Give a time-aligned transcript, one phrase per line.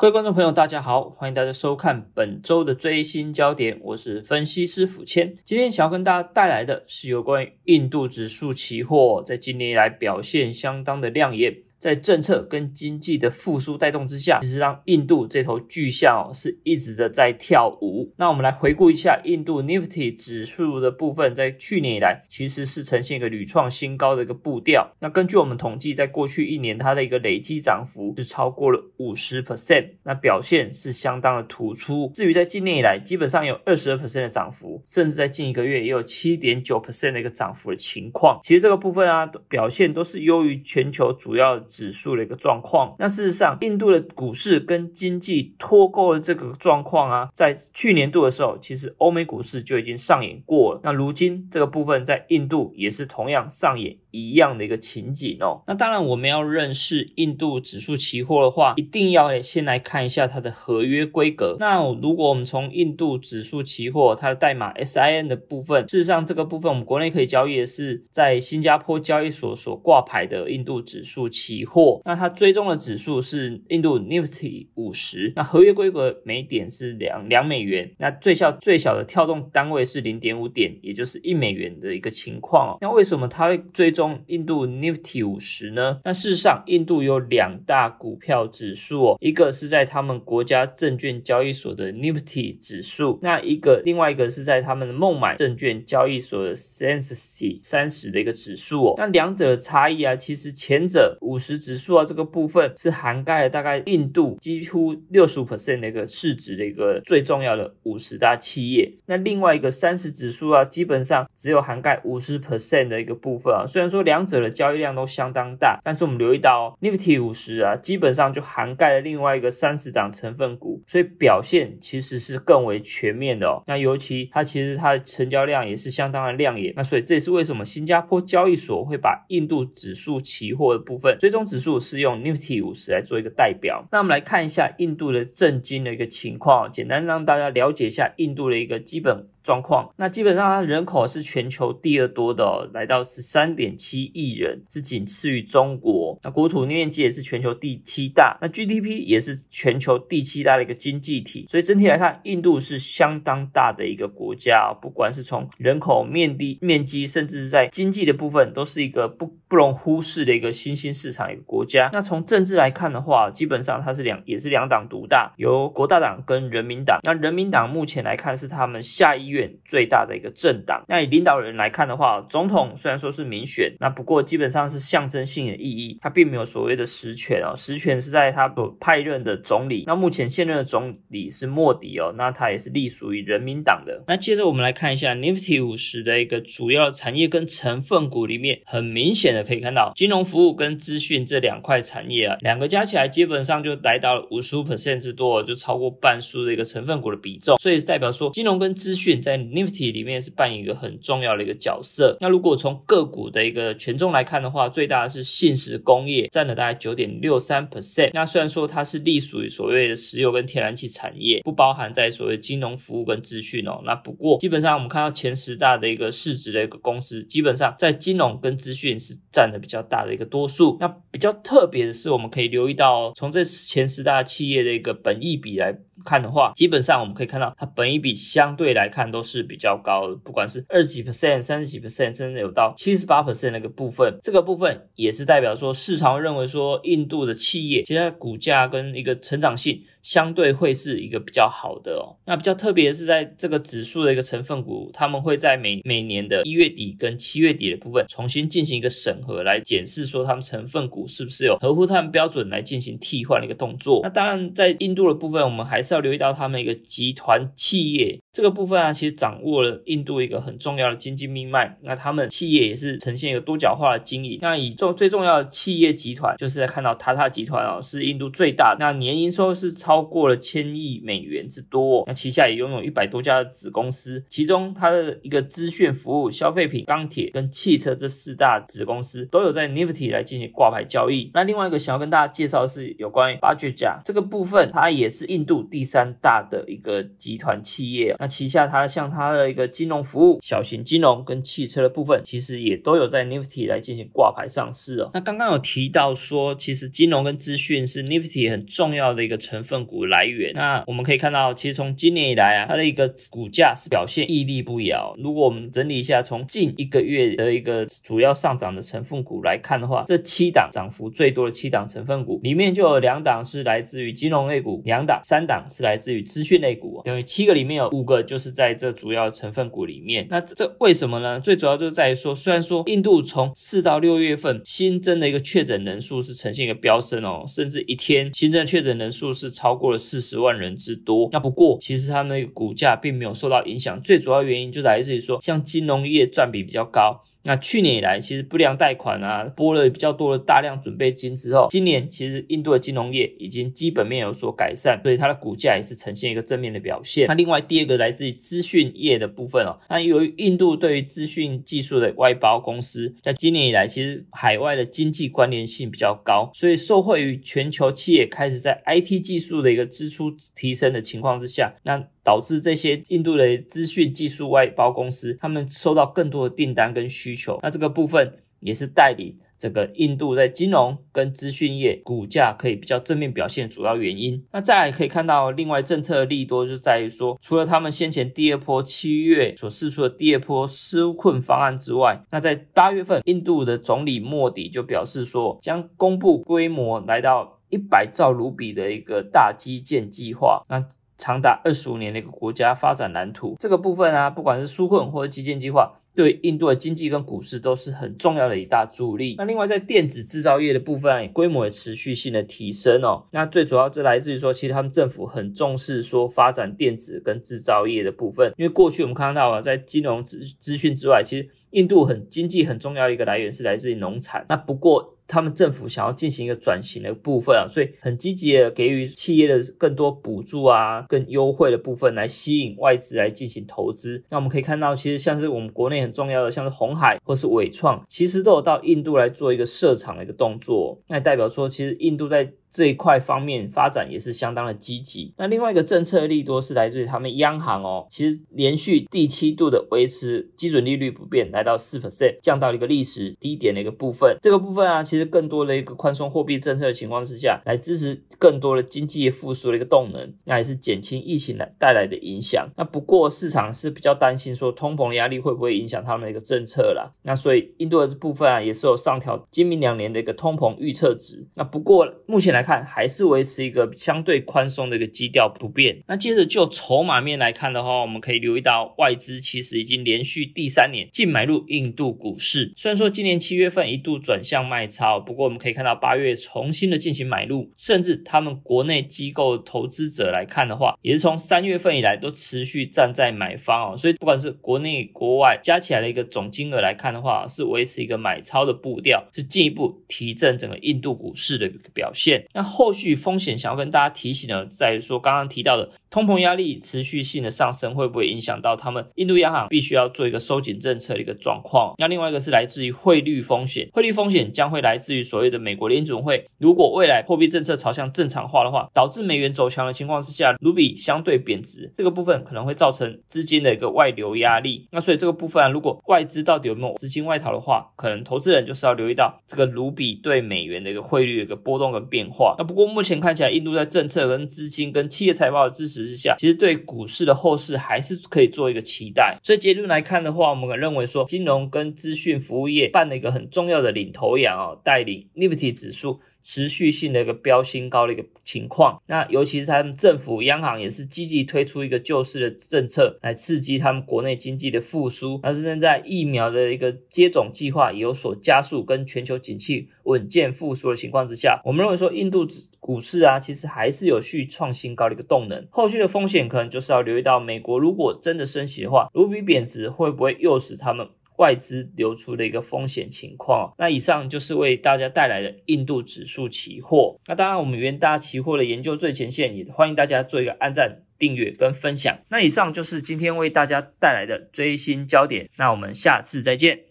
[0.00, 5.34] 各位观众朋友，大家好，欢迎大家收看本周的最新焦点，我是分析师傅谦。
[5.44, 11.54] 今天想要跟大家带来的是有关于印度指数期货在今年以来表现相当的亮眼。
[11.80, 18.12] 在政策跟经济的复苏带动之下，其实让印度这头巨象哦是一直的在跳舞。
[18.18, 24.94] 那我们来回顾一下印度 Nifty 指数的部分，在去年以来其实是呈现一个屡创新高的一个步调。
[25.00, 32.12] 那根据我们统计，在过去一年它的一个累积涨幅是超过了五十 percent，那表现是相当的突出。
[32.14, 38.38] 至于在今年以来，基本上有二十二 percent 的涨幅，甚至在近一个月也有七点九 percent 的一个涨幅的情况。
[38.42, 41.58] 其实这个部分啊，表现都是优于全球主要。
[41.70, 50.80] 指数的一个状况，那事实上，印度的股市跟经济脱钩的这个状况啊，在去年度的时候，其实欧美股市就已经上演过了。
[50.82, 55.62] 那如今这个部分在印度也是同样上演一样的一个情景哦。
[55.68, 61.56] 那当然，我们要认识印度指数期货的话，一定要先来看一下它的合约规格。
[61.60, 71.59] 那如果我们从印度指数期货它的代码 SIN 的部分，事实上这个部分我们国内可以交易的是在新加坡交易所所挂牌的印度指数期。
[71.60, 82.78] 期货，那它追踪的指数是印度 Nifty 五十，那合约规格每点是两两美元，那最小最小的跳动单位是零点五点，也就是一美元的一个情况。
[82.80, 86.00] 那为什么它会追踪印度 Nifty 五十呢？
[86.02, 98.94] 那事实上，印度有两大股票指数哦，一个是在他们国家证券交易所的 Nifty 指数，那一个另外一个是在他们的孟买证券交易所的 Sensex 三十的一个指数哦。
[98.96, 101.49] 那两者的差异啊，其实前者五十。
[101.50, 108.92] 十指数啊，这个部分是涵盖了大概印度几乎六十五 percent 的一个市值的一个最重要的五十大企业。
[109.06, 113.64] 那另外一个三十指数啊，基本上只有涵盖五十 percent 的一个部分啊。
[113.66, 123.62] 虽然说两者的交易量都相当大，但是我们留意到哦 Nifty 五十啊，基本上就涵盖了另外一个三十档成分股，所以表现其实是更为全面的哦。
[123.66, 126.72] 那尤其它其实它的成交量也是相当的亮眼。
[126.76, 139.26] 那所以这也是为什么新加坡交易所会把印度指数期货的部分最终指数是用 Nifty 五十来做一个代表，那我们来看一下印度的震惊的一个情况，简单让大家了解一下印度的一个基本。
[139.42, 146.16] 状况，那基本上它人口是全球第二多的，来到十三点七亿人，是仅次于中国。
[146.22, 151.46] 那国土面积也是全球第七大，那 GDP 也是全球第七大的一个经济体。
[151.48, 161.88] 所以整体来看，印度是相当大的一个国家，不管是从人口面积、面积，甚至是在经济的部分，都是一个不不容忽视的一个新兴市场一个国家。
[161.94, 167.00] 那从政治来看的话，基本上它是两也是两党独大，由国大党跟人民党。
[167.04, 169.30] 那人民党目前来看是他们下议。
[169.30, 179.84] 院最大的一个政党，那以领导人来看的话，总统虽然说是民选，那不过基本上是象征性的意义，他并没有所谓的实权哦，实权是在他所派任的总理。
[179.86, 184.02] 那目前现任的总理是莫迪哦，那他也是隶属于人民党的。
[184.08, 199.20] 那接着我们来看一下 Nifty 五十的一个主要产业跟成分股里面，很明显的可以看到，金融服务跟资讯这两块产业啊，两个加起来基本上就来到了五十五 percent 之多，就超过半数的一个成分股的比重，所以代表说金融跟资讯。
[199.20, 202.16] 在 Nifty 里面是扮演一个很重要的一个角色。
[202.20, 208.10] 那如果从个股的一个权重来看的话，最大的是信实工业，占了大概九点六三 percent。
[208.14, 213.80] 那虽然说它是隶属于所谓的石油跟天然气产业，不包含在所谓金融服务跟资讯哦。
[213.84, 220.76] 那不过基本上我们看到前十大的一个市值的一个公司，基本上在金融跟资讯是占的比较大的一个多数。
[220.80, 225.76] 那比较特别的是，我们可以留意到从这前十大企业的一个本益比来。
[226.04, 239.82] 看的话，基本上我们可以看到，它本一比相对来看都是比较高的，不管是二十几 percent、三十几 percent，甚至有到七十八 percent 那个部分，这个部分也是代表说市场认为说印度的企业，其实股价跟一个成长性。
[240.02, 242.16] 相对会是一个比较好的哦。
[242.24, 254.00] 那比较特别是，在这个指数的一个成分股，他们会在每每年的一月底跟七月底的部分重新进行一个审核，来检视说他们成分股是不是有合乎他们标准来进行替换的一个动作。
[254.02, 261.78] 那当然，在印度的部分，我们还是要留意到他们一个集团企业这个部分啊，其实掌握了印度一个很重要的经济命脉。
[261.82, 264.38] 那他们企业也是呈现一个多角化的经营。
[264.42, 270.00] 那以重最重要的企业集团，就是在看到塔塔集团哦，是印度最大，那年营收是超。
[270.10, 281.30] 过了千亿美元之多，那旗下也拥有一百多家的子公司，其中它的一个资讯服务、消费品、钢铁跟汽车这四大子公司都有在 Nifty 来进行挂牌交易。
[281.32, 288.16] 那另外一个想要跟大家介绍的是有关于 Bajaj 这个部分，它也是印度第三大的一个集团企业。
[288.20, 295.10] 那旗下它像它的一个金融服务、小型金融跟汽车的部分，其实也都有在 Nifty 来进行挂牌上市哦。
[295.14, 300.52] 那刚刚有提到说，其实金融跟资讯是 Nifty 很重要的一个成分股来源。
[300.54, 305.16] 那我们可以看到，其实从今年以来啊，它的一个股价是表现屹立不摇。
[305.18, 320.26] 如果我们整理一下，从近一个月的一个主要上涨的成分股来看的话，这七档涨幅最多的七档成分股里面就有两档是来自于金融类股，两档、三档是来自于资讯类股，等于七个里面有五个就是在这主要成分股里面。
[320.28, 321.38] 那这为什么呢？
[321.38, 331.28] 最主要就是在于说，虽然说印度从四到六月份新增的一个确诊人数是呈现一个飙升哦，甚至一天新增确诊人数是超过了四十万人之多。
[331.30, 337.22] 那不过其实他们的股价并没有受到影响，最主要原因就来自于说，像金融业占比比较高。
[337.42, 347.26] 那去年以来，其实不良贷款啊，拨了比较多的大量准备金之后，今年其实印度的金融业已经基本面有所改善，所以它的股价也是呈现一个正面的表现。
[347.28, 362.06] 那另外第二个来自于资讯业的部分哦，那由于印度对于资讯技术的外包公司，在今年以来其实海外的经济关联性比较高，所以受惠于全球企业开始在 IT 技术的一个支出提升的情况之下，那。
[362.22, 374.42] 导致这些印度的资讯技术外包公司，他们收到更多的订单跟需求，那这个部分也是代理整个印度在金融跟资讯业股价可以比较正面表现主要原因。
[374.52, 390.64] 那再来可以看到，另外政策利多就在于说，除了他们先前第二波七月所试出的第二波纾困方案之外，那在八月份，印度的总理莫迪就表示说，将公布规模来到一百兆卢比的一个大基建计划。
[390.70, 390.82] 那
[391.20, 399.34] 长达二十五年的一个国家发展蓝图，这个部分啊，不管是纾困或者基建计划，对印度的经济跟股市都是很重要的一大助力。
[399.36, 403.26] 那另外在电子制造业的部分，规模也持续性的提升哦。
[403.32, 414.46] 那最主要就来自于说，其实他们政府很重视说发展电子跟制造业的部分，因为过去我们看到啊，在金融资资讯之外，其实印度很经济很重要一个来源是来自于农产。
[414.48, 415.16] 那不过。
[415.30, 424.20] 他们政府想要进行一个转型的部分啊，所以很积极的给予企业的更多补助啊、更优惠的部分，来吸引外资来进行投资。
[424.28, 431.00] 那我们可以看到，其实像是我们国内很重要的，像是红海或是伟创，其实都有到印度来做一个设厂的一个动作。
[431.06, 435.34] 那代表说，其实印度在这一块方面发展也是相当的积极。
[435.36, 444.38] 那另外一个政策利多是来自于他们央行哦，其实连续第七度的维持基准利率不变，来到四 percent，降到一个历史低点的一个部分。
[444.40, 452.68] 这个部分啊，其实更多的一个宽松货币政策的情况之下，来支持更多的经济复苏的一个动能，那也是减轻疫情来带来的影响。
[452.76, 457.10] 那不过市场是比较担心说通膨压力会不会影响他们的一个政策啦。
[457.22, 461.44] 那所以印度的部分啊，也是有上调今明两年的一个通膨预测值。
[461.54, 462.59] 那不过目前来。
[462.60, 465.98] 来看还是维持一个相对宽松的一个基调不变。
[466.06, 472.70] 那接着就筹码面来看的话，我们可以留意到外资其实已经连续第三年净买入印度股市。
[472.76, 483.96] 虽然说今年七月份一度转向卖超，不过我们可以看到八月重新的进行买入，甚至他们国内机构投资者来看的话，也是从三月份以来都持续站在买方哦。
[483.96, 492.44] 所以不管是国内国外加起来的一个总金额来看的话，是维持一个买超的步调，是进一步提振整个印度股市的一个表现。
[492.52, 495.90] 那后续风险想要跟大家提醒的，在于说刚刚提到的。
[496.10, 501.94] 通膨压力持续性的上升，会不会影响到他们印度央行必须要做一个收紧政策的一个状况？
[501.98, 514.88] 那另外一个是来自于汇率风险，汇率风险将会来自于所谓的美国联准会，如果未来货币政策朝向正常化的话，导致美元走强的情况之下，卢比相对贬值，这个部分可能会造成资金的一个外流压力。
[514.90, 522.39] 那所以这个部分，如果外资到底有没有资金外逃的话，可能投资人就是要留意到这个卢比对美元的一个汇率的一个波动跟变化。
[522.58, 526.00] 那不过目前看起来，印度在政策跟资金跟企业财报的支持。
[526.06, 529.36] 之下，其实对股市的后市还是可以做一个期待。
[529.42, 536.20] 所以结论来看的话，我们认为说，金融跟资讯服务业办了一个很重要的领头羊哦，带领 Nifty 指数。
[536.42, 545.40] 持续性的一个标新高的一个情况，那尤其是他们政府央行也是积极推出一个救市的政策来刺激他们国内经济的复苏。
[545.42, 552.46] 那现在疫苗的一个接种计划有所加速，跟全球景气稳健复苏的情况之下，我们认为说印度
[552.80, 555.66] 股市啊，其实还是有续创新高的一个动能。
[555.70, 561.08] 后续的风险可能就是要留意到美国如果真的升息的话，卢比贬值会不会诱使他们？
[561.40, 563.74] 外资流出的一个风险情况。
[563.78, 567.18] 那以上就是为大家带来的印度指数期货。
[567.26, 572.18] 那当然，我们元大期货的研究最前线也欢迎大家做一个按赞、订阅跟分享。
[572.28, 575.48] 那以上就是今天为大家带来的最新焦点。
[575.56, 576.89] 那我们下次再见。